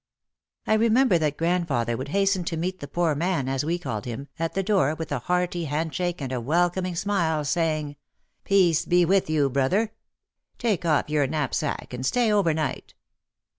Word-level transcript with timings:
I 0.65 0.73
remember 0.73 1.19
that 1.19 1.37
grandfather 1.37 1.95
would 1.95 2.07
hasten 2.07 2.43
to 2.45 2.57
meet 2.57 2.79
the 2.79 2.87
poor 2.87 3.13
man, 3.13 3.47
as 3.47 3.63
we 3.63 3.77
called 3.77 4.05
him, 4.05 4.29
at 4.39 4.55
the 4.55 4.63
door 4.63 4.95
with 4.95 5.11
a 5.11 5.19
hearty 5.19 5.65
handshake 5.65 6.21
and 6.23 6.31
a 6.31 6.41
welcoming 6.41 6.95
smile, 6.95 7.45
saying, 7.45 7.97
"Peace 8.43 8.83
be 8.83 9.05
with 9.05 9.29
you, 9.29 9.47
brother. 9.47 9.91
Take 10.57 10.85
off 10.85 11.11
your 11.11 11.27
knapsack 11.27 11.93
and 11.93 12.03
stay 12.03 12.33
over 12.33 12.51
night." 12.51 12.95